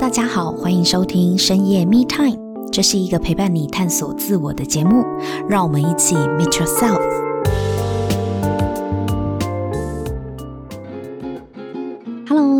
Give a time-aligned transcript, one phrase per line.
[0.00, 2.34] 大家好，欢迎收听深夜 Me Time，
[2.72, 5.04] 这是一个陪伴你探索自我的节目，
[5.46, 7.29] 让我们一起 Meet Yourself。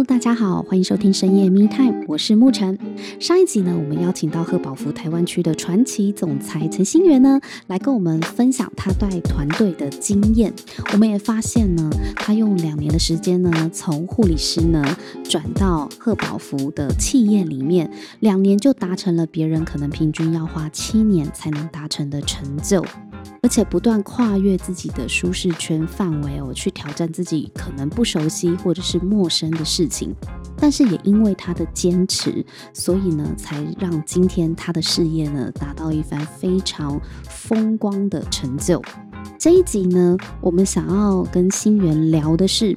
[0.04, 2.78] 大家好，欢迎收听深夜 Me Time，我是沐晨。
[3.18, 10.52] 上一集呢，我们邀请到贺宝福台湾区的传奇总裁陈新元呢，来跟我们分享他带团队的经验。
[10.92, 14.82] 我们也发现呢，他用两年的时间呢，从护理师呢
[15.22, 22.82] 转到贺宝福的企业里面，两年就达成了别人可能平均要花七年才能达成的成就。
[23.42, 30.14] 而且不断跨越自己的舒适圈范围哦，去挑战自己可能不熟悉或者是陌生的事情。
[30.56, 32.44] 但是也因为他的坚持，
[32.74, 38.82] 所以呢，才让今天他的事业呢达到一番非常风光的成就。
[39.38, 42.76] 这一集呢，我们想要跟新元聊的是。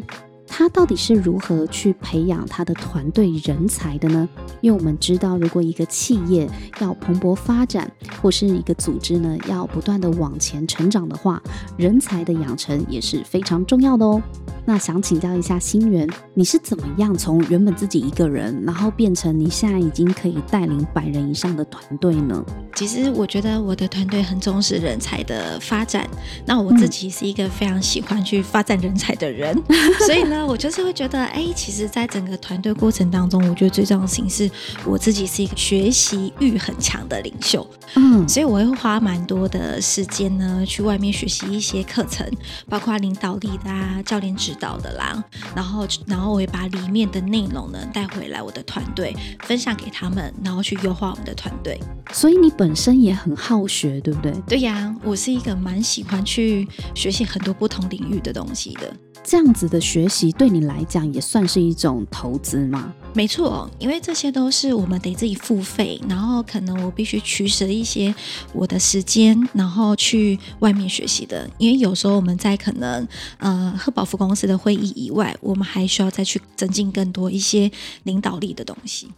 [0.55, 4.29] 他到底是如何去培养他的团队人才的呢？
[4.62, 6.48] 因为我们知道，如果一个企业
[6.79, 11.41] 要蓬勃发展，或是一个组织呢要不断的往前成长的话，
[11.76, 14.21] 人才的养成也是非常重要的哦。
[14.63, 22.46] 那想请教一下新源，你是怎么样从原本自己一个人，然后变成你现在已经可以带领百人以上的团队呢？
[22.76, 26.07] 其实我觉得我的团队很重视人才的发展。
[26.46, 34.49] 那我自己是一个非常喜欢去发展人才的人，嗯、 所以呢，我就是会觉得，哎，其实，在整个团队过程当中，我觉得最重要的事情是
[34.86, 37.66] 我自己是一个学习欲很强的领袖。
[37.96, 42.30] 嗯，所以我会花蛮多的时间呢，去外面学习一些课程，
[42.68, 45.24] 包括领导力的啊、教练指导的啦，
[45.55, 51.80] 然后，然后我会把里面的内容呢带回来我的团队，分享给他们，然后去优化我们的团队。
[52.12, 54.32] 所以你本本身也很好学，对不对？
[54.48, 58.91] 对呀，我是一个蛮喜欢去学习很多不同领域的东西的。
[59.23, 62.93] 这样子的学习对你来讲也算是一种投资吗？
[63.13, 68.13] 没错，因为这些都是我们得自己付费，然后可能我必须取舍一些
[68.53, 71.47] 我的时间，然后去外面学习的。
[71.59, 73.07] 因为有时候我们在可能
[73.38, 77.72] 呃贺宝福公司的会议以外，我们还需要再去增进更多一些
[78.03, 79.09] 领导力的东西。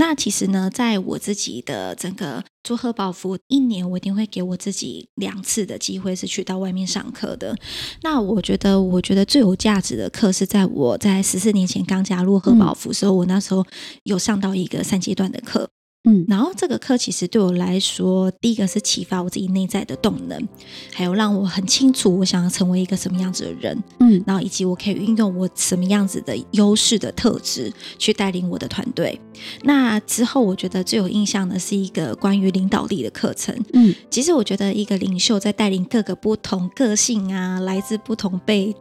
[0.00, 7.54] 那其实呢，在我自己的整个做贺保服一年，我一定会给我自己两次的机会是去到外面上课的。
[8.02, 13.62] 那我觉得，我觉得最有价值的课是在我在十四年前刚加入贺保服时候，嗯、我那时候
[14.04, 15.68] 有上到一个三阶段的课。
[16.10, 20.48] 嗯，然后这个课其实对我来说，第一个是启发我自己内在的动能，
[20.92, 29.20] 还有让我很清楚我想要成为一个什么样子的人，嗯，然后以及我可以运用我什么样子的优势的特质去带领我的团队。
[29.62, 33.56] 那之后，我觉得最有印象的是一个关于领导力的课程。
[33.72, 38.74] 嗯，其实我觉得一个领袖在带领各个不同个性啊，来自不同背。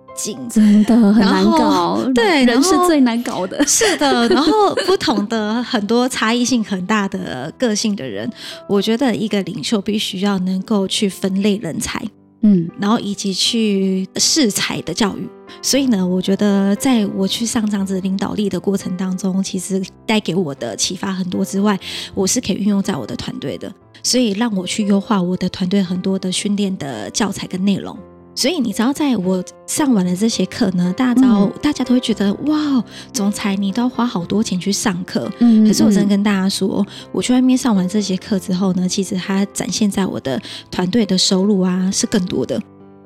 [0.49, 3.65] 真的很难搞，对，人是最难搞的。
[3.65, 8.29] 是的，然后不同的很多差异性很大的个性的人，
[8.67, 12.03] 我觉得一个领袖必须要能够去分类人才，
[12.41, 15.27] 嗯，然后以及去适才的教育。
[15.61, 21.77] 所以呢，我觉得在我去上这样子领导力的过程当中，其实带给我的启发很多之外，
[22.13, 23.71] 我是可以运用在我的团队的，
[24.03, 27.97] 所以让我去优化我的团队很多的训练的教材跟内容。
[28.39, 35.29] 所以你知道，在我上完了这些课呢，大家知道，大家都会觉得哇，总裁你都要花好多钱去上课。
[35.39, 40.41] 嗯，可是我真的跟大家说，我去外面上完这些课之后呢，其实它展现在我的
[40.71, 42.55] 团队的收入啊是更多的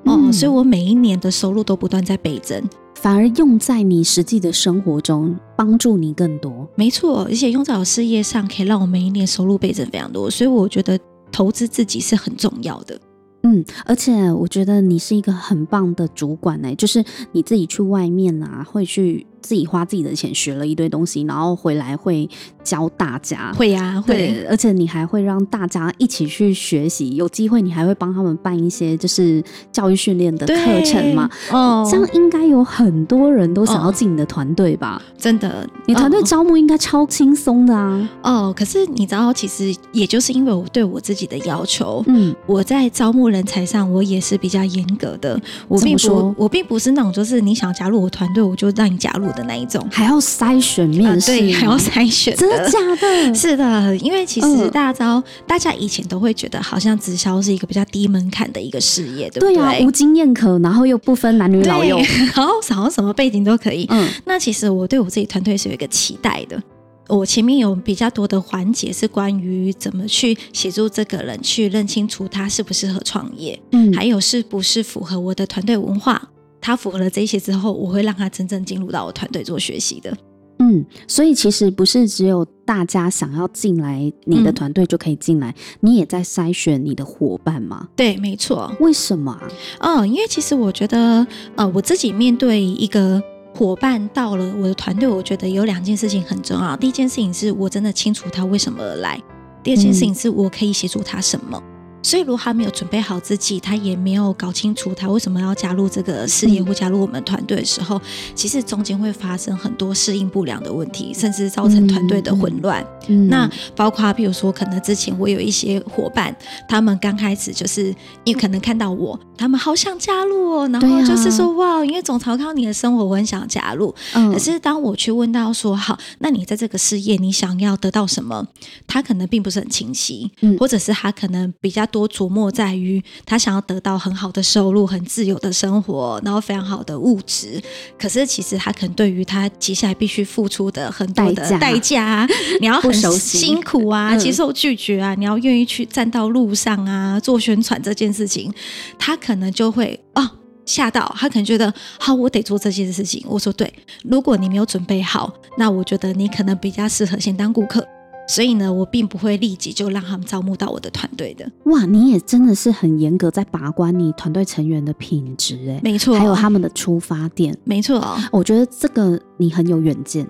[0.06, 2.62] 哦，嗯，所以我每一年的收入都不断在倍增，
[3.02, 6.70] 反而用在你实际的生活中，帮助你更多。
[6.76, 10.30] 没错，而且用在我事业上，可以让我每一年收入倍增非常多。
[10.30, 11.00] 所以我觉得
[11.32, 12.96] 投资自己是很重要的。
[13.44, 19.28] 嗯，而且我觉得你是一个很棒的主管呢，就是你自己去外面啊，会去。
[19.44, 22.28] 自己花自己的钱学了一堆东西，然后回来会
[22.64, 23.54] 教大家。
[23.54, 27.16] 会呀、啊，会，而且你还会让大家一起去学习。
[27.16, 31.30] 有机会你还会帮他们办一些就是教育训练的课程嘛？
[31.52, 35.02] 哦，这样应该有很多人都想要进你的团队吧？
[35.03, 38.09] 哦、真的，你团队招募应该超轻松的啊。
[38.22, 45.38] 哦，可是你知道，其实也就是因为我对我自己的要求，嗯，我在招募人才上我也是比较严格的。
[45.67, 49.33] 我并不说，我并不是那种就是你想加入我团队，我就让你加入。
[49.34, 53.34] 的那一种，还要筛选面试、还要筛选，真的假的？
[53.35, 59.56] 是的，因为其实大家知道，呃、大家以前都会觉得，好像直销是一个比较低门槛的一个事业，对不对？
[59.56, 61.97] 对啊，无经验可，然后又不分男女老幼，
[62.35, 63.85] 然后好像什么背景都可以。
[63.90, 66.62] 嗯，那其实我对我自己团队是有一个期待的。
[67.09, 76.29] 我前面有比较多的环节是关于怎么去协助这个人去认清楚他适不适合创业，嗯，还有是不是符合我的团队文化。
[76.64, 80.16] 他符合了这些之后，我会让他真正进入到我团队做学习的。
[80.60, 87.90] 嗯，所以其实不是只有大家想要进来你的团队就可以进来，嗯，你也在筛选你的伙伴吗？
[87.98, 88.74] 对，没错。
[88.80, 89.50] 为什么啊？
[89.80, 91.28] 嗯，因为其实我觉得，
[91.58, 93.22] 呃，我自己面对一个
[93.54, 96.78] 伙伴到了我的团队，我觉得有两件事情很重要。
[96.78, 99.22] 第一件事情是我真的清楚他为什么而来，
[99.64, 101.62] 第二件事情是我可以协助他什么。
[101.62, 101.72] 嗯
[102.03, 108.00] 所以，如果他没有准备好自己，他也没有搞清楚他为什么要加入这个事业或加入我们团队的时候，
[108.35, 112.85] 其实中间会发生很多适应不良的问题，甚至造成团队的混乱。
[113.08, 116.35] 嗯嗯、那包括，比如说，可能之前我有一些伙伴，
[116.67, 117.88] 他们刚开始就是
[118.26, 123.96] 因为可能看到我，他们好想加入哦，然后就是说、啊、哇，因为总曹靠你的生活，我很想加入。
[124.14, 128.46] 嗯、可是当我去问到说，好，那你在这个事业，你想要得到什么？
[128.85, 131.88] 他可能并不是很清晰，嗯、或者是他可能比较。
[131.93, 137.61] 多琢磨在于他想要得到很好的收入、很自由的生活，然后非常好的物质。
[137.99, 142.28] 可是其实他可能对于他接下来必须付出的很多的代价，
[142.59, 148.51] 你要很辛苦啊，接受拒绝啊，你要愿意去站到路上啊，做宣传这件事情，
[148.97, 150.28] 他可能就会哦
[150.66, 153.23] 吓到，他可能觉得好，我得做这件事情。
[153.28, 153.72] 我说对，
[154.03, 157.85] 如果你没有准备好，那我觉得你可能比较适合先当顾客。
[158.28, 161.49] 所以呢，我并不会立即就让他们招募到我的团队的。
[161.66, 168.02] 哇，你也真的是很严格在把关你团队成员的品质哎，没错，还有他们的出发点，没错。
[168.31, 170.25] 我觉得这个你很有远见，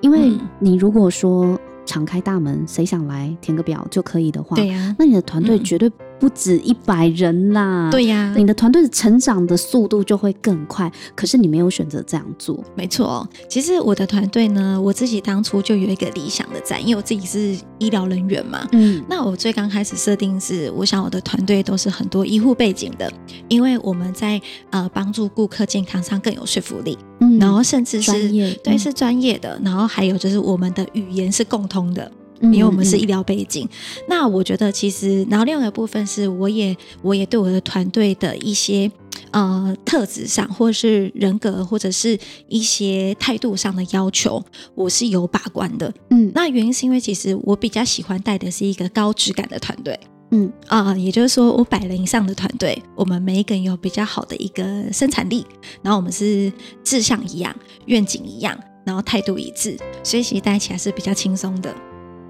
[0.00, 5.90] 因为你如果说敞开大门，谁想来填个表就可以的话，对呀，那你的团队绝对。
[6.18, 10.90] 不止一百人啦，对呀，你的团队的成长的速度就会更快。
[11.14, 13.28] 可是你没有选择这样做，没错。
[13.48, 18.66] 其实我的团队呢，我自己当初就有一个理想的在，因为我自己是医疗人员嘛。
[18.72, 23.12] 嗯，那我最刚开始设定是，我想我的团队都是很多医护背景的，
[23.48, 24.40] 因为我们在
[24.70, 26.96] 呃帮助顾客健康上更有说服力。
[27.20, 29.60] 嗯，然后甚至是专业，对，是专业的。
[29.62, 32.10] 然后还有就是我们的语言是共通的。
[32.40, 38.90] 因为我们是医疗背景，嗯嗯，那我觉得其实，然后另外一个部分是，我也我也对我的团队的一些
[39.30, 42.18] 呃特质上，或者是人格，或者是
[42.48, 44.44] 一些态度上的要求，
[44.74, 45.92] 我是有把关的。
[46.10, 49.98] 嗯，那原因是因为其实我比较喜欢带的是一个高质感的团队。
[50.32, 55.46] 嗯啊，也就是说，我百人以上的团队，我们每一个人有比较好的一个生产力，
[55.82, 56.52] 然后我们是
[56.82, 57.54] 志向一样，
[57.86, 61.72] 愿景一样，然后态度一致，所以其实带起来是比较轻松的。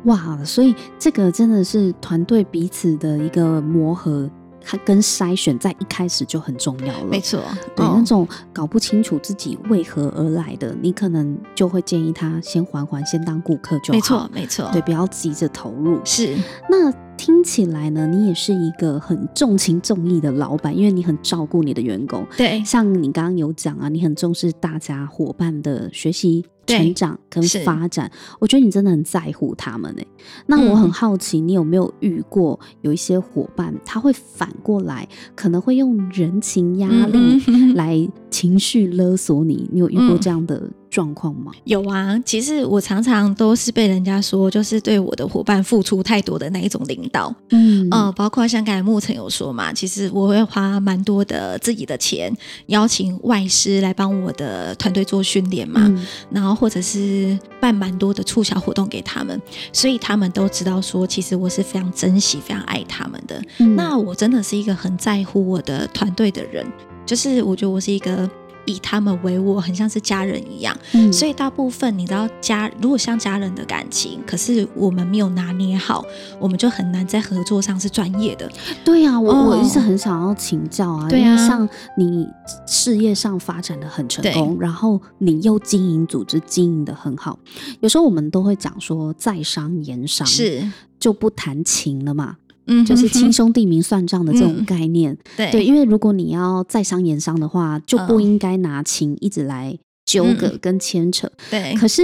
[0.06, 4.28] 哇，所以这个真的是团队彼此的一个磨合，
[4.60, 7.04] 它跟筛选在一开始就很重要了。
[7.04, 7.40] 没错，
[7.74, 13.94] 对、哦、那种搞不清楚自己为何而来的，你可能就会建议他先缓缓，先当顾客就好。
[13.94, 16.00] 没错，没错，对，不要急着投入。
[16.04, 16.36] 是，
[16.68, 22.26] 那听起来呢，你也是一个很重情重义的老板，因为你很照顾你的员工。
[22.36, 26.44] 对，像你刚刚有讲啊，你很重视大家伙伴的学习。
[26.66, 28.10] 成长跟发展，
[28.40, 30.06] 我觉得你真的很在乎他们欸。
[30.46, 37.40] 那我很好奇，你有没有遇过有一些伙伴，他会反过来，可能会用人情压力
[37.74, 39.70] 来情绪勒索你？
[39.72, 40.60] 你有遇过这样的？
[40.96, 41.52] 状况吗？
[41.64, 47.34] 有啊，其实我常常都是被人家说，就是对我的伙伴付出太多的那一种领导。
[47.50, 52.34] 嗯，呃，包括像刚才牧尘有说嘛，其实我会花蛮多的自己的钱，
[52.68, 59.38] 邀请外师来帮我的团队做训练嘛，嗯、然后或者是办蛮多的促销活动给他们，
[59.74, 63.38] 所以他们都知道说，其实我是非常珍惜、非常爱他们的。
[63.58, 66.66] 嗯、那我真的是一个很在乎我的团队的人，
[67.04, 68.26] 就是我觉得我是一个。
[68.66, 76.04] 以他们为我，很像是家人一样，嗯，所以大部分你知道家如果像家人的感情，可是我们没有拿捏好，
[76.38, 78.50] 我们就很难在合作上是专业的。
[78.84, 82.26] 对呀，啊，我，哦，我一直很想要请教啊，对啊，因为像你
[82.66, 87.38] 事业上发展的很成功，然后你又经营组织经营的很好，
[87.80, 90.70] 有时候我们都会讲说在商言商是。
[90.98, 92.36] 就不谈情了嘛。
[92.66, 95.52] 嗯，就是亲兄弟明算账的这种概念，嗯、对。
[95.52, 101.26] 对，因为如果你要在商言商的话，就不应该拿情一直来纠葛跟牵扯。
[101.26, 102.02] 嗯、对，可是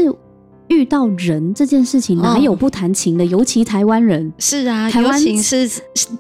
[0.68, 3.24] 遇到人这件事情，哪有不谈情的？
[3.24, 4.32] 哦、尤其台湾人。
[4.38, 5.68] 是啊，台湾情是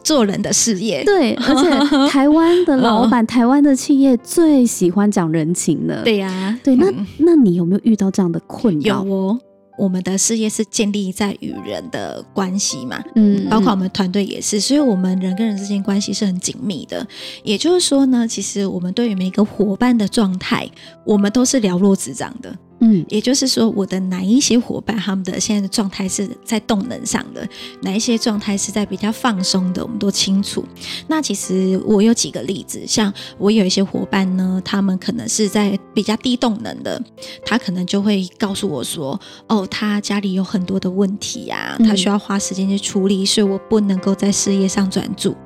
[0.02, 1.70] 做人的事业，对，而且
[2.10, 6.02] 台湾的老板、哦、台湾的企业最喜欢讲人情了。
[6.02, 9.04] 对呀、啊，对，那、嗯、那你有没有遇到这样的困扰？
[9.04, 9.40] 有哦。
[9.78, 17.06] 我们的事业是建立在与人的关系嘛，嗯，包括我们团队也是，所以我们人跟人之间关系是很紧密的。
[17.42, 20.68] 也就是说呢，其实我们对于每一个伙伴的状态，
[21.04, 22.54] 我们都是了若指掌的。
[22.84, 27.48] 嗯，也就是说，我的哪一些伙伴他们的现在的状态是在动能上的，
[27.82, 30.64] 哪一些状态是在比较放松的，我们都清楚。
[31.06, 37.00] 那其实我有几个例子，像我有一些伙伴呢，他们可能是在比较低动能的，
[37.46, 45.36] 他可能就会告诉我说：“哦，他家里有很多的问题呀、啊，他需要花时间去处理，所以我不能够在事业上专注。”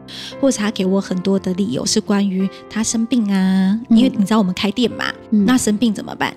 [0.41, 6.35] 或者他给我很多的理由是关于他生病啊，因为你知道我们开店嘛，那生病怎么办？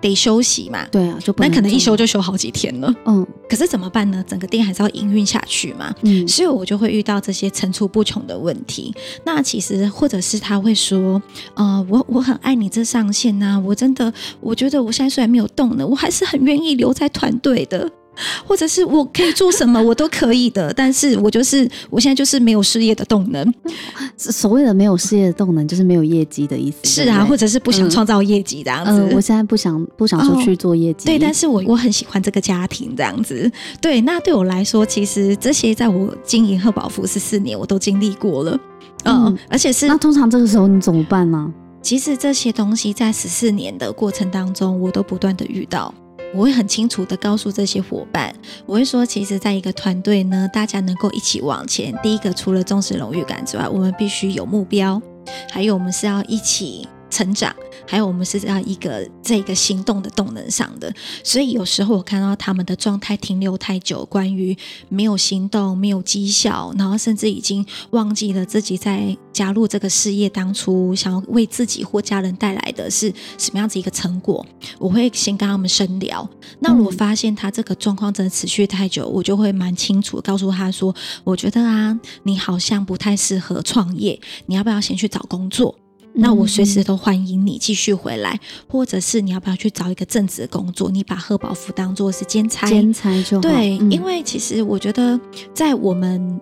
[0.00, 2.94] 得休息嘛，对啊，就不那可能一休就休好几天了。
[3.04, 4.24] 嗯，可是怎么办呢？
[4.26, 5.94] 整个店还是要营运下去嘛。
[6.02, 8.94] 嗯，所以我就会遇到这些层出不穷的问题。
[9.24, 11.20] 那其实或者是他会说，
[11.54, 17.90] 呃，我我很爱你这上线呐、啊，我真的我觉得我现在虽然没有动呢，我还是很愿意留在团队的。
[18.46, 23.54] 或者是我可以做什么，我都可以的，但是我就是我现在就是没有事业的动能。
[24.16, 27.02] 所谓的没有事业的动能，就是没有业绩的意思。
[27.02, 28.90] 是啊，或者是不想创造业绩这样子。
[28.92, 31.04] 嗯，我现在不想不想出去做业绩。
[31.04, 33.50] 哦，对，但是我我很喜欢这个家庭这样子。
[33.80, 38.58] 对，那对我来说，其实这些在我经营贺宝芙十四年，我都经历过了。
[39.04, 41.52] 嗯，嗯，而且是那通常这个时候你怎么办呢？
[41.82, 45.94] 其实这些东西在十四年的过程当中，我都不断的遇到。
[46.34, 48.34] 我会很清楚的告诉这些伙伴，
[48.66, 51.96] 我会说，其实，在一个团队呢，大家能够一起往前。
[52.02, 55.00] 第一个，除了重视荣誉感之外，我们必须有目标，
[55.50, 56.86] 还有我们是要一起。
[57.08, 57.54] 成长，
[57.86, 64.56] 还有我们是在一个这个行动的动能上的，所以有时候我看到他们的状态停留太久，关于
[64.88, 74.44] 没有行动、没有绩效，然后甚至已经忘记了自己在加入这个事业当初想要为自己或家人带来的是什么样子一个成果，
[74.78, 76.28] 我会先跟他们深聊。
[76.58, 85.74] 那如果发现他这个状况真的持续太久，我就会蛮清楚告诉他说：“我觉得啊，你好像不太适合创业，你要不要先去找工作？”
[86.16, 90.90] 那我随时都欢迎你继续回来，或者是你要不要去找一个正职的工作？
[90.90, 93.42] 你把贺宝福当做是兼差，兼差就好。
[93.42, 95.18] 对，嗯、因为其实我觉得
[95.54, 96.40] 在我们。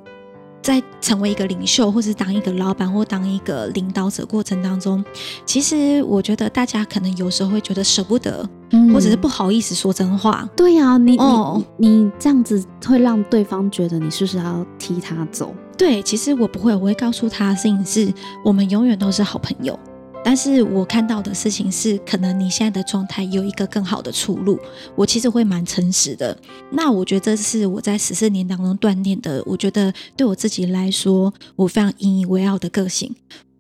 [0.65, 5.05] 在成为一个领袖，或是当一个老板，或当一个领导者过程当中，
[5.45, 10.49] 其实我觉得大家可能有时候会觉得舍不得，嗯、或者是不好意思说真话。
[10.57, 15.55] 对呀、啊，你、哦、你你这样子会让对方觉得你是不是要踢他走？
[15.77, 18.13] 对，其实我不会，我会告诉他的事情是，
[18.45, 19.79] 我们永远都是好朋友。
[20.27, 24.59] 但是我看到的事情是，可能你现在的状态有一个更好的出路。
[24.97, 26.35] 我其实会蛮诚实的。
[26.71, 29.43] 那我觉得这是我在十四年当中锻炼的。
[29.45, 33.15] 我觉得对我自己来说，我非常引以为傲的个性。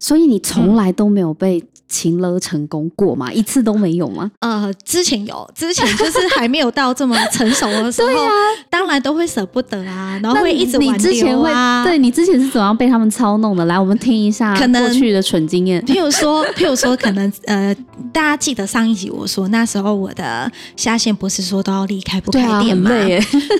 [0.04, 3.32] 所以你从来都没有被情勒成功过吗？
[3.32, 4.30] 一次都没有吗？
[4.40, 8.30] 呃，之前有，之前就是还没有到这么成熟的时候， 对啊，
[8.68, 11.82] 当然都会舍不得啊，然后会一直挽留啊。
[11.84, 13.64] 对，你之前是怎样被他们操弄的？
[13.64, 15.82] 来，我们听一下过去的蠢经验。
[15.86, 17.74] 譬如说，譬如说，可能呃，
[18.12, 22.90] 大家记得上一集我说，那时候我的下线不是说都要离开不开店吗？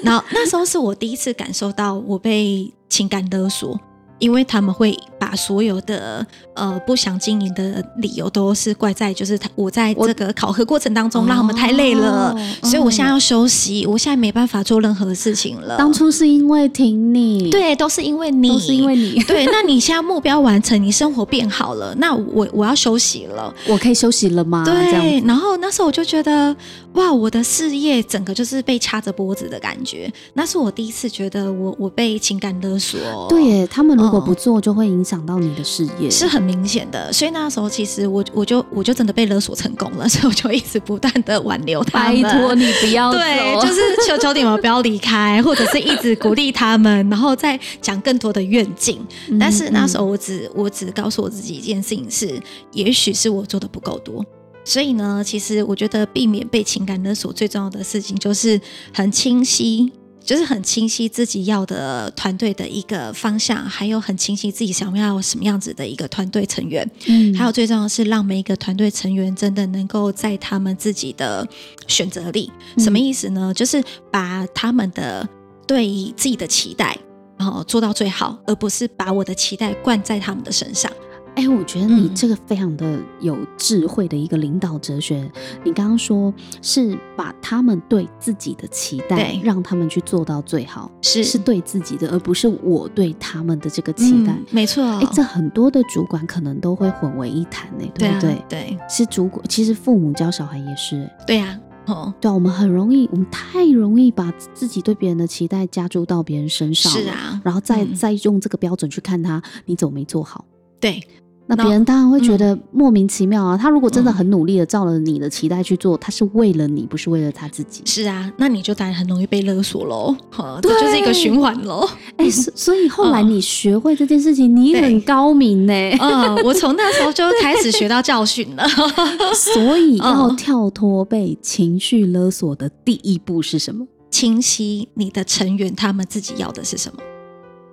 [0.02, 3.80] 然后那时候是我第一次感受到我被情感勒索。
[4.18, 15.76] 因为他们会把所有的呃不想经营的理由都是怪在就是他我在这个考核过程当中让他们太累了，哦、所以我现在要休息，我现在没办法做任何事情了。
[15.76, 19.22] 当初是因为挺你，对，都是因为你，都是因为你。
[19.24, 24.62] 对，那你现在目标完成，你生活变好了， 那我我要休息了，我可以休息了吗？
[24.64, 26.54] 对，然后那时候我就觉得
[26.92, 33.00] 哇，我的事业整个就是被掐着脖子的感觉，那是我第一次觉得我我被情感勒索。
[33.28, 34.03] 对耶，他们。
[34.04, 37.12] 如果不做，就会影响到你的事业，是很明显的。
[37.12, 49.00] 所以那时候，其实我我就我就真的被勒索成功了，所以我就一直不断的挽留他们，拜托你不要走，对，就是求求你们不要离开，或者是一直鼓励他们，然后再讲更多的愿景。
[49.40, 52.40] 但是那时候，我只我只告诉我自己一件事情是，
[52.72, 54.24] 也许是我做的不够多。
[54.66, 58.60] 所以呢，其实我觉得避免被情感勒索最重要的事情就是
[58.92, 59.92] 很清晰。
[60.24, 66.88] 就是很清晰自己要的团队的一个方向，还有很清晰自己想要什么样子的一个团队成员。
[67.06, 71.46] 嗯，还有最重要的是让每一个团队成员真的能够在他们自己的
[71.86, 72.50] 选择力。
[72.78, 73.52] 什么意思呢？
[73.54, 75.28] 就是把他们的
[75.66, 76.96] 对自己的期待，
[77.36, 80.90] 然后做到最好，而不是把我的期待灌在他们的身上。
[81.36, 85.22] 哎，我觉得你这个非常的有智慧的一个领导哲学。
[85.22, 85.32] 嗯、
[85.64, 94.32] 你刚刚说是把他们对自己的期待，让他们去做到最好，是是对自己的，而不是我对他们的这个期待。
[94.32, 98.44] 嗯、没错，哎，这很多的主管可能都会混为一谈呢，对不对？
[98.48, 101.10] 对，对是主管，其实父母教小孩也是。
[101.26, 110.44] 对呀、啊，哦，对，我们很容易，我们太容易把自己对别人的期待加注到别人身上，是啊，然后再、嗯、再用这个标准去看他，你怎么没做好？
[110.78, 111.02] 对。
[111.46, 113.54] 那别人当然会觉得莫名其妙啊！
[113.54, 117.82] 他如果真的很努力的照了你的期待去做，他是为了你，不是为了他自己。
[117.84, 120.16] 是啊，那你就当然很容易被勒索喽。
[120.30, 121.86] 好，这就是一个循环喽。
[122.16, 125.72] 哎，所以后来你学会这件事情，你很高明呢。
[126.00, 128.66] 嗯，我从那时候就开始学到教训了。
[129.36, 133.86] 所以要跳脱被情绪勒索的第一步是什么？
[134.10, 137.02] 清晰你的成员他们自己要的是什么。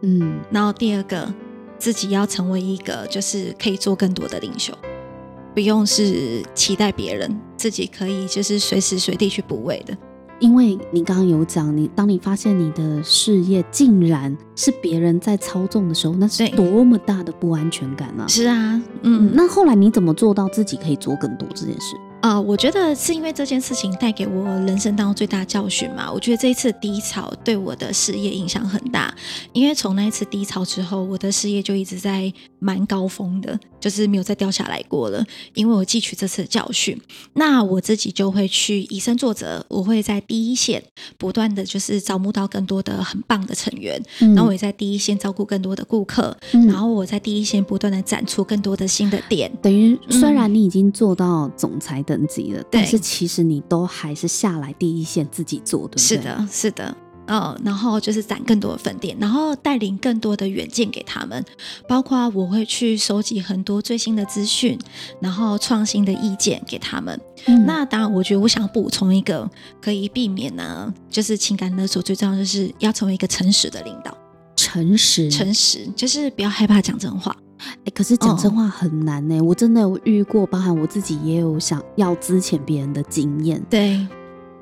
[0.02, 1.34] 嗯，然后第二个。
[1.82, 4.72] 自己要成为一个，就是可以做更多的领袖，
[5.56, 9.98] 不用是期待别人，自己可以就是随时随地去补位的。
[10.40, 18.28] 因为你刚刚有讲，你当你发现你的事业竟然是别人在操纵的时候，那是多么大的不安全感啊！
[18.28, 21.96] 是啊，嗯，嗯，那后来你怎么做到自己可以做更多这件事？
[22.22, 26.12] 啊、呃，我觉得是因为这件事情带给我人生当中最大的教训嘛。
[26.12, 29.14] 我觉得这一次低潮对我的事业影响很大，
[29.54, 35.26] 因为从那一次低潮之后，我的事业就一直在蛮高峰的，就是没有再掉下来过了。
[35.56, 36.96] 因为我汲取这次的教训，
[37.34, 40.84] 那我自己就会去以身作则，我会在第一线
[41.18, 49.52] 不断的就是招募到更多的很棒的成员，嗯、然后我也在第一线照顾更多的顾客，嗯、然后我在第一线不断的展出更多的新的点。
[49.60, 52.11] 等于虽然你已经做到总裁的。
[52.12, 56.02] 等级了，但是其实你都还是下来第一线自己做，对不对？
[56.02, 61.42] 是的，是的，嗯，然后就是攒更多的分店，然后带领更多的远见给他们，
[61.88, 64.78] 包括我会去收集很多最新的资讯，
[65.22, 67.18] 然后创新的意见给他们。
[67.46, 69.50] 嗯、那当然，我觉得我想补充一个
[69.82, 74.16] 可以避免呢，就是情感勒索最重要就是要成为一个诚实的领导，
[74.58, 77.34] 诚实，诚实，就是不要害怕讲真话。
[77.86, 79.40] 哎，可是讲真话很难呢。
[79.40, 83.62] 哦、我真的有遇过，包含我自己也有想要资遣别人的经验。
[83.70, 84.06] 对，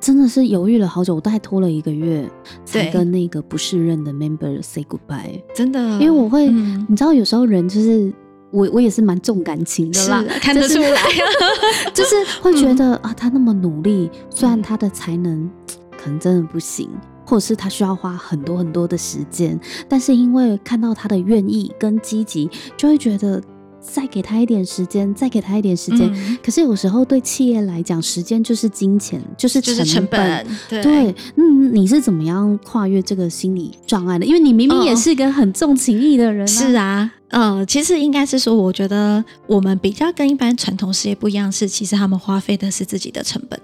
[0.00, 2.28] 真的是犹豫了好久，我大概拖了一个月
[2.64, 5.42] 才跟那个不适任的 member say goodbye。
[5.54, 8.12] 真的，因为我会，嗯、你知道，有时候人就是
[8.50, 11.02] 我，我也是蛮重感情的啦，看得出来，
[11.94, 15.48] 就是会觉得、嗯、啊，他那么努力，虽然他的才能
[15.96, 16.88] 可能真的不行。
[17.30, 19.56] 或者是他需要花很多很多的时间，
[19.88, 23.40] 但是因为看到他的愿意跟积极，就会觉得
[23.80, 26.12] 再给他一点时间，再给他一点时间。
[26.12, 29.86] 嗯、可是有时候对企业来讲，时间就是金钱，就是成本。
[29.86, 34.26] 成本对，对，嗯，你是怎么样跨越这个心理障碍的？
[34.26, 36.46] 因为你明明也是一个很重情义的人、啊。
[36.46, 43.60] 是啊，嗯、呃，其实应该是说，我觉得我们比较跟一般传统事业不一样，是其实他们花费的是自己的成本。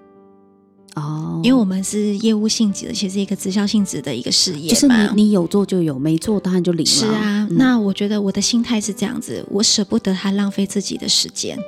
[0.96, 6.90] 哦，因为我们是业务性质，而且是一个直销性质的一个事业，就是你你有做就有，没做当然就零了。
[6.90, 11.58] 是啊，嗯、那我觉得我的心态是这样子，我舍不得他浪费自己的时间，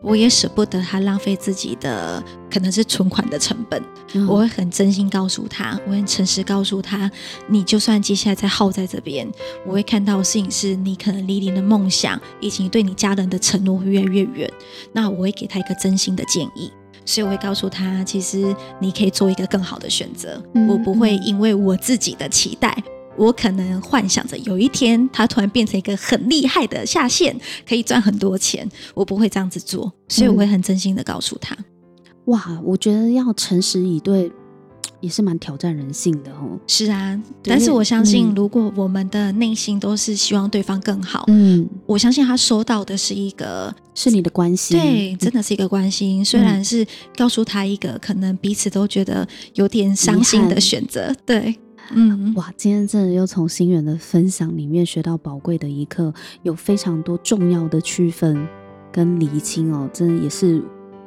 [0.00, 3.82] 我也舍不得他浪费自己的可能是存款的成本。
[4.14, 7.10] 嗯、我会很真心告诉他，我很诚实告诉他，
[7.48, 9.28] 你就算接下来再耗在这边，
[9.66, 14.48] 我会看到的事情是你可能离你的梦想以及对你家人的承诺会越来越远。
[14.92, 16.70] 那我会给他一个真心的建议。
[17.06, 20.42] 所以我会告诉他，其实你可以做一个更好的选择。
[20.54, 22.76] 嗯、我不会因为我自己的期待，
[23.16, 27.34] 我可能幻想着有一天他突然变成一个很厉害的下线，
[27.66, 28.68] 可以赚很多钱。
[28.92, 31.54] 我不会这样子做，所以我会很真心的告诉他。
[31.54, 31.64] 嗯、
[32.26, 34.30] 哇，我觉得要诚实以对。
[35.00, 36.58] 也是蛮挑战人性的哦。
[36.66, 46.20] 是啊，但是我相信，如果我们的内心都是希望对方更好，嗯，我相信他收到的是一个是你的关心，对，真的是一个关心。
[46.20, 51.56] 嗯、虽然是告诉他一个可能彼此都觉得有点伤心的选择，对，
[51.90, 58.46] 嗯，哇，今天真的又从心元的分享里面学到宝贵的一课，有非常多重要的区分
[58.90, 60.62] 跟厘清哦，真的也是。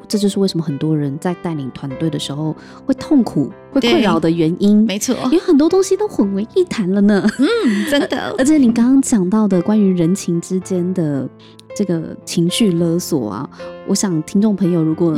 [0.09, 2.53] 这就是为什么很多人在带领团队的时候
[2.85, 4.83] 会痛苦、会困扰的原因。
[4.83, 7.25] 没错，因为很多东西都混为一谈了呢。
[7.37, 8.35] 嗯，真的。
[8.37, 11.29] 而且你刚刚讲到的关于人情之间的。
[11.75, 13.47] 这个情绪勒索啊，
[13.87, 15.15] 我想听众朋友，如果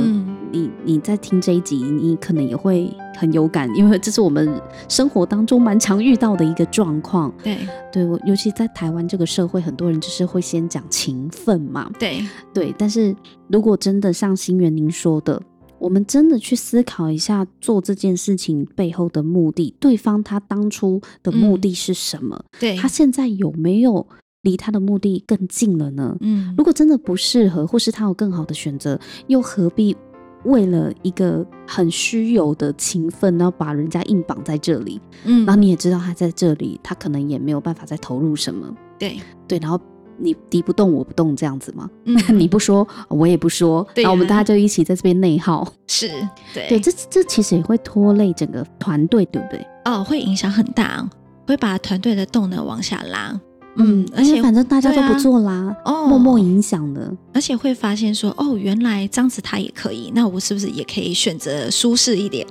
[0.52, 7.34] 你你在听这一集，你可能也会很有感，因为这是我们生活当中蛮常遇到的一个状况。
[7.44, 7.58] 对，
[7.92, 11.92] 对，我尤其在台湾这个社会，很多人就是会先讲情分嘛。
[12.00, 13.16] 对对，但是
[13.48, 15.42] 如果真的像心元您说的，
[15.78, 22.36] 我们真的去思考一下做这件事情背后的目的，对方他当初的目的是什么？
[22.38, 24.08] 嗯、对，他现在有没有？
[24.44, 26.18] 离他的目的更近了呢。
[26.20, 29.96] 嗯，如果真的不适合，或是他有更好的选择，又何必
[30.44, 35.00] 为了一个很虚有的情分，然后把人家硬绑在这里？
[35.24, 38.68] 嗯，然后你也知道他在这里，他可能也没有办法再投入什么。
[38.98, 39.80] 对对，然后
[40.18, 41.90] 你敌不动我不动这样子嘛。
[42.06, 45.68] 嗯， 你不说我也不说，然后我们大家就一起在这边内耗。
[45.88, 46.08] 是，
[46.54, 49.66] 对对，这这其实也会拖累整个团队，对不对？
[49.86, 51.08] 哦，会影响很大，
[51.48, 53.40] 会把团队的动能往下拉。
[53.76, 62.46] 嗯，而且反正大家都不做啦，啊、哦，默默影响的，而且会发现说，哦，原来这样子他也可以，那我是不是也可以选择舒适一点？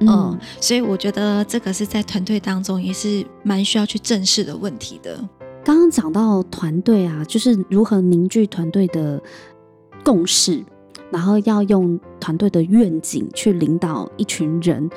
[0.00, 5.18] 嗯，嗯，所以我觉得这个是在团队当中也是蛮需要去正视的问题的。
[5.64, 9.20] 刚刚讲到团队啊，就是如何凝聚团队的
[10.04, 10.62] 共识。
[11.10, 14.88] 然后要用团队的愿景去领导一群人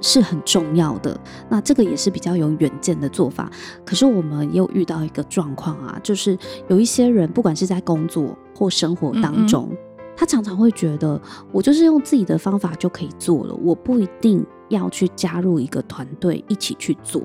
[0.00, 3.50] 是很重要的，那这个也是比较有远见的做法。
[3.84, 6.36] 可是我们又遇到一个状况啊，就是
[6.68, 9.78] 有一些人，不管是在工作或生活当中，嗯嗯，
[10.16, 17.22] 他常常会觉得，我就是用自己的方法就可以做了，我不一定要去加入一个团队一起去做。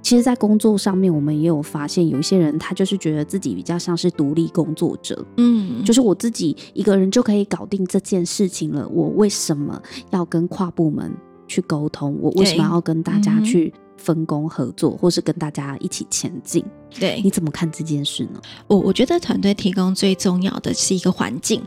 [0.00, 8.88] 其实，在工作上面，我们也有发现，有一些人他就是觉得自己比较像是独立工作者，嗯，就是我自己一个人就可以搞定这件事情了。
[8.88, 11.12] 我为什么要跟跨部门
[11.46, 12.16] 去沟通？
[12.20, 16.64] 我为什么要跟大家去分工合作，或是跟大家一起前进？
[16.98, 18.40] 对，你怎么看这件事呢？
[18.66, 21.62] 我我觉得团队提供最重要的是一个环境。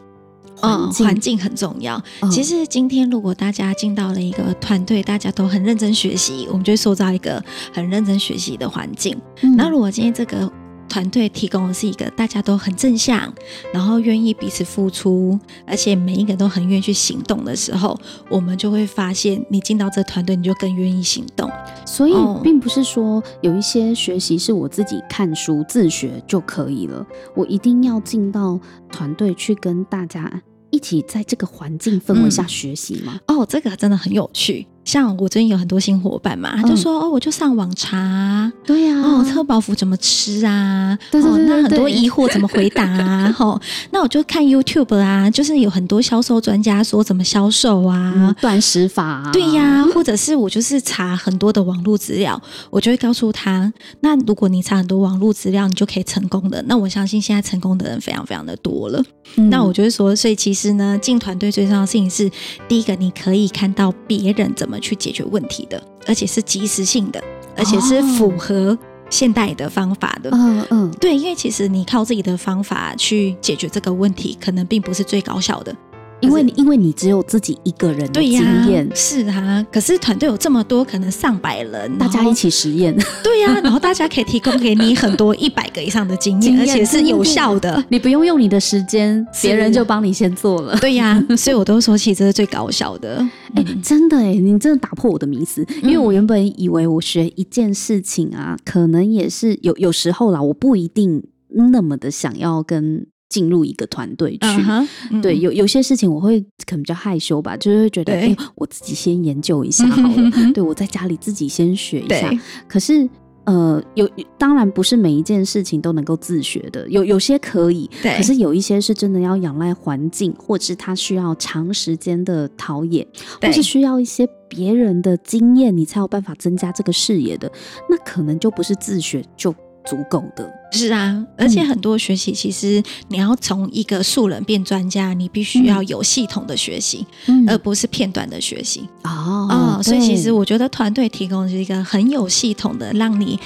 [0.62, 2.02] 嗯，环境很重要。
[2.32, 7.44] 其实今天如果大家进到了一个团队，大家都很认真学习，我们就会塑造一个
[7.74, 9.18] 很认真学习的环境。
[9.58, 10.52] 那、嗯、如果今天这个
[10.88, 13.34] 团队提供的是一个大家都很正向，
[13.74, 17.98] 然后愿意彼此付出，而且每一个都很愿意去行动的时候，
[18.30, 21.50] 我们就会发现，你进到这团队，你就更愿意行动。
[21.86, 28.60] 所以，并不是说有一些学习是我自己看书自学就可以了，我一定要进到
[28.92, 30.42] 团队去跟大家。
[30.72, 33.20] 一起在这个环境氛围下学习吗？
[33.28, 33.38] 嗯？
[33.38, 34.68] 哦，这个真的很有趣。
[34.92, 41.00] 像我最近有很多新伙伴嘛，他就说、嗯、哦，我就上网查，对呀、啊，哦，车保服怎么吃啊？
[41.10, 43.32] 对对对，对，哦，那很多疑惑怎么回答啊？
[43.32, 56.62] 哈、哦，那我就看 YouTube 啊，就是有很多销售专家说怎么销售啊，断、嗯、食法、啊，对呀、啊，或者是我就是查很多的网络资料，我就会告诉他，那如果你查很多网络资料，你就可以成功的。
[56.68, 59.02] 那我相信现在成功的人非常非常的多了。
[59.38, 62.30] 嗯、那我就会说，所以其实呢，进团队最重要的事情是，
[62.68, 64.81] 第一个你可以看到别人怎么。
[64.82, 67.24] 去解决问题的，而且是及时性的，
[67.56, 68.78] 而且是符合
[69.10, 70.30] 现代的方法的。
[70.34, 75.74] 嗯嗯，对，因为其实你靠自己的方法去解决这个问题，可能并不是最高效的。
[76.22, 79.66] 因为你因为你只有自己一个人的经验，是啊。
[79.72, 83.62] 可是团队有这么多，可能上百人，大家一起实验，对呀、啊。
[83.64, 87.84] 然后大家可以提供给你很多一百个以上的经验， 而且是有效的。
[87.90, 90.78] 你不用用你的时间，别人就帮你先做了。
[90.78, 93.28] 对呀、啊，所以我都说，其实这是最高效的。
[93.62, 95.66] 哎、欸，真的哎，你真的打破我的迷思。
[95.84, 103.08] 因为我原本以为我学一件事情啊，可能也是有有时候啦，我不一定那么的想要跟。
[103.32, 104.86] 进入一个团队去，uh
[105.22, 112.30] 对，有有些事情我会可能比较害羞吧，就是会觉得，哎、欸，我自己先研究一下好了， 对，我在家里自己先学一下。
[112.68, 113.10] 可是，
[113.46, 123.08] 呃，有当然不是每一件事情都能够自学的，有有些可以，对，可是有一些是真的要仰赖环境，或者是他需要长时间的陶冶，
[123.42, 127.52] 或是需要一些别人的经验，你才有办法增加这个视野的，
[127.90, 129.52] 那可能就不是自学就
[129.86, 130.48] 足够的。
[130.74, 138.88] 是啊，而且很多学习，其实你要从一个素人变专家，你必须要有系统的学习，嗯、而不是片段的学习。
[139.04, 143.40] 哦，哦，所以其实我觉得团队提供是一个很有系统的，让你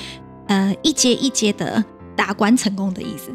[0.47, 1.83] 呃一阶一阶的
[2.15, 3.31] 打关成功的意思。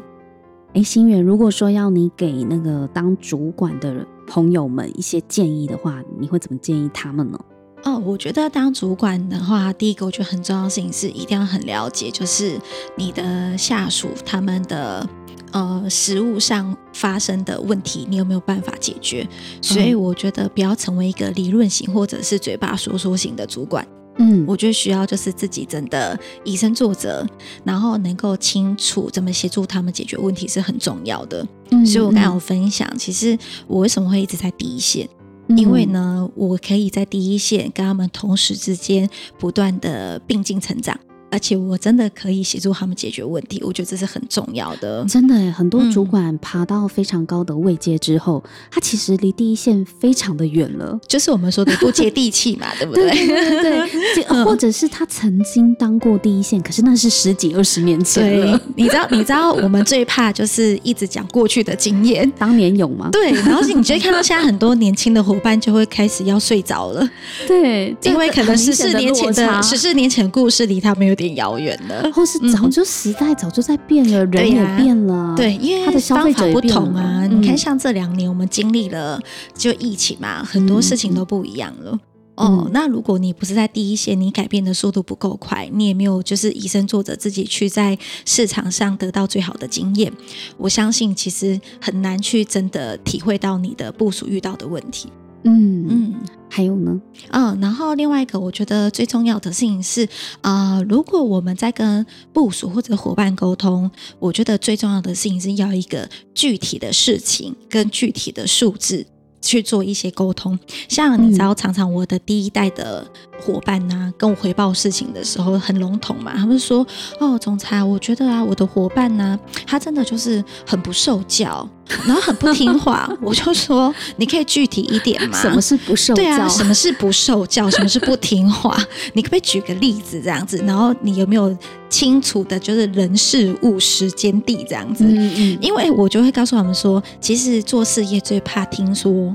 [0.75, 7.41] 哎，心远，如果说要你给那个当主管的朋友们一些建议的话，你会怎么建议他们呢？
[7.83, 12.61] 哦，我觉得当主管的话，第一个我觉得很重要的事情是一定要很了解，就是
[12.97, 15.09] 你的下属他们的
[15.53, 19.27] 呃实务上发生的问题，你有没有办法解决？
[19.63, 23.87] 所以我觉得不要成为一个理论型或者是嘴巴说说型的主管。
[24.19, 27.27] 嗯，我觉得需要就是自己真的以身作则，
[27.65, 31.47] 然后能够清楚怎么协助他们解决问题是很重要的。
[31.71, 35.09] 嗯，所以我刚刚有分享，其实我为什么会一直在第一线？
[35.57, 39.09] 因为呢，我可以在第一线跟他们同时之间
[39.39, 40.99] 不断的并进成长。
[41.31, 45.05] 而且我真的可以协助他们解决问题，我觉得这是很重要的。
[45.09, 53.11] 真的，很多主管爬到非常高的位阶之后，嗯、他其实离第一线非常的远了，就是我们说的不接地气嘛，对不对？
[53.11, 58.61] 对对对，对， 或者是他曾经当过第一线，可是那是十几二十年前了。
[58.77, 63.09] 你知道，你知道我们最怕就是一直讲过去的经验，当年有吗？
[63.13, 67.09] 对，然后是你就会看到现在很多年轻的伙伴就会开始要睡着了，
[67.47, 77.27] 对，因为可能十四年前的十四年前的故事离他们有点遥远了， 或是早就时代早就在变了，嗯、人也变了，对，因为他的消费者不同啊。
[77.27, 79.21] 你看，像这两年我们经历了
[79.55, 81.99] 就疫情嘛，很多事情都不一样了。
[82.37, 90.11] 哦，那如果你不是在第一线，你改变的速度不够快，你也没有就是以身作则，自己去在市场上得到最好的经验，
[90.57, 95.11] 我相信其实很难去真的体会到你的部署遇到的问题。
[95.45, 95.87] 嗯。
[95.91, 96.15] 嗯，
[96.61, 97.01] 还有呢？
[97.31, 100.07] 嗯，然后另外一个我觉得最重要的事情是
[100.43, 109.07] 啊、呃，如果我们在跟部署或者伙伴沟通，我觉得最重要的事情是要一个具体的事情跟具体的数字。
[109.43, 113.03] 去做一些沟通，像你知道，常常我的第一代的
[113.41, 116.87] 伙伴呐、跟我回报事情的时候很笼统嘛，他们说
[117.19, 121.67] ：“哦，总裁，我觉得啊，我的伙伴呢、他真的就是很不受教，
[122.07, 123.11] 然后很不听话。
[123.21, 125.39] ”我就说：“你可以具体一点吗？
[125.41, 126.23] 什么是不受教？
[126.23, 127.71] 对啊，什么是不受教？
[127.71, 128.77] 什么是不听话？
[129.15, 130.57] 你可不可以举个例子这样子？
[130.67, 131.57] 然后你有没有
[131.89, 135.05] 清楚的，就是人事物时间地这样子？
[135.05, 139.35] 嗯嗯，因为我就会告诉他们说，其实做事业最怕听说。”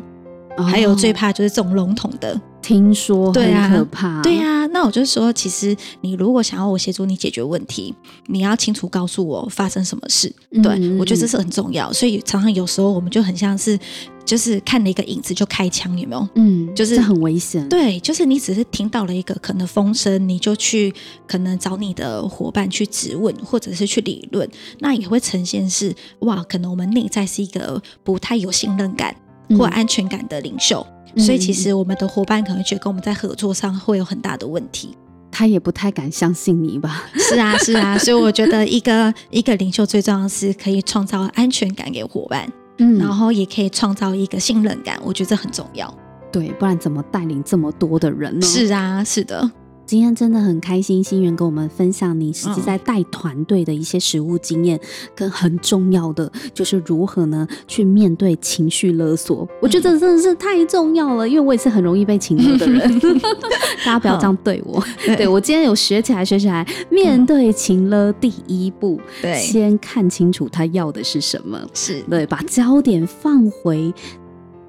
[0.58, 4.23] 还有最怕就是这种笼统的听说，很可怕。
[4.23, 7.93] 对啊，那我就说，其实你如果想要我协助你解决问题，
[8.25, 10.34] 你要清楚告诉我发生什么事。
[10.49, 11.93] 嗯、对，我觉得这是很重要。
[11.93, 13.78] 所以常常有时候我们就很像是，
[14.25, 16.28] 就是看了一个影子就开枪，有没有？
[16.34, 17.69] 嗯，就是很危险。
[17.69, 20.91] 对，就是你只是听到了一个可能风声，你就去
[21.28, 24.49] 可能找你的伙伴去质问，或者是去理论，
[24.80, 29.15] 那也会呈现是哇，可能我们内在是一个不太有信任感。
[29.56, 34.96] 或安全感的领袖，嗯、所以其实我们的伙伴可能觉得跟我们在合作上会有很大的问题，
[35.32, 37.04] 他也不太敢相信你吧？
[37.15, 45.94] 是啊，是啊， 所以我觉得一个一个领袖最重要的是可以创造安全感给伙伴，嗯，然后也可以创造一个信任感，我觉得这很重要。
[46.32, 48.46] 对，不然怎么带领这么多的人呢？
[48.46, 49.50] 是啊，是的。
[49.86, 54.80] 今天真的很开心，心源跟我们分享你实际在带团队的一些实务经验，
[55.15, 59.48] 跟很重要的就是如何呢去面对情绪勒索。
[59.62, 63.00] 我觉得真的是太重要了，因为我也是很容易被情勒的人。
[63.86, 66.65] 大家不要这样对我，对，对我今天有学起来，学起来。
[66.89, 73.93] 面对情勒，第一步，对，先看清楚他要的是什么，是对，把焦点放回。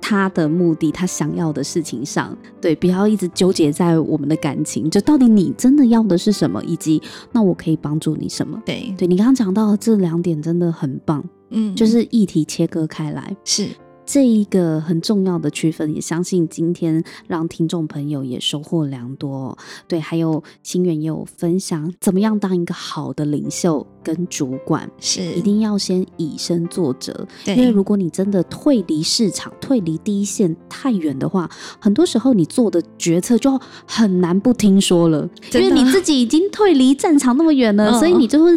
[0.09, 8.63] 他的目的，他想要的事情上，对，不要一直纠结在我们的感情，就到底你真的要的是什么，以及那我可以帮助你什么？
[8.65, 13.67] 对，对你刚刚讲到的这两点真的很棒，嗯，就是议题切割开来，是。
[14.07, 19.59] 这一个很重要的区分，也相信今天让听众朋友也收获良多。
[19.89, 27.27] 对，还有心媛也有分享，怎么样当一个好的领袖跟主管，是一定要先以身作则。
[27.45, 38.57] 对，因为如果你真的退离市场、退离第一线太远的话，很多时候你做的决策就很难不听说了，因为你自己已经退离战场那么远了，哦、所以你就会。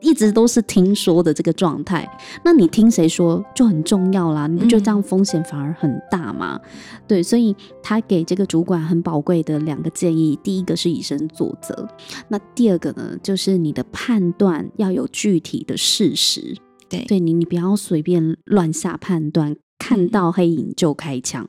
[0.00, 2.08] 一直都是听说的这个状态，
[2.44, 4.46] 那你听谁说就很重要啦？
[4.46, 6.60] 你不觉得这样风险反而很大吗？
[6.62, 6.70] 嗯、
[7.08, 11.88] 对，所以他给这个主管很宝贵的两个建议，第一个是以身作则，
[12.28, 16.56] 那第二个呢，就是你的判断要有具体的事实。
[16.88, 21.44] 对，对你，你不要随便乱下判断，看到黑影就开枪。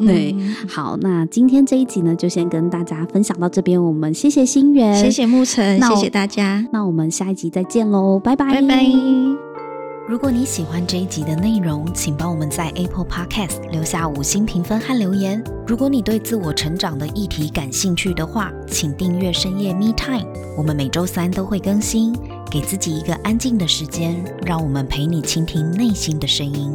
[0.00, 0.34] 对，
[0.68, 3.82] 好，那今天这一集呢，就先跟大家分享到这边。
[3.82, 6.66] 我们谢谢心源，谢谢沐晨，谢谢大家。
[6.72, 8.86] 那我们下一集再见喽，拜拜，拜拜。
[10.08, 15.42] 如果你喜欢这一集的内容，请帮我们在 Apple Podcast 留下五星评分和留言。
[15.66, 20.26] 如果你对自我成长的议题感兴趣的话，请订阅深夜 Me Time，
[20.56, 22.12] 我们每周三都会更新。
[22.50, 26.72] 给自己一个安静的时间，让我们陪你倾听内心的声音。